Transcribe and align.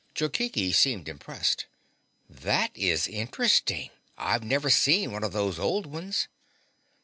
Jokichi 0.15 0.73
seemed 0.73 1.07
impressed. 1.07 1.67
"That 2.27 2.71
is 2.73 3.07
interesting. 3.07 3.91
I've 4.17 4.43
never 4.43 4.71
seen 4.71 5.11
one 5.11 5.23
of 5.23 5.31
those 5.31 5.59
old 5.59 5.85
ones." 5.85 6.27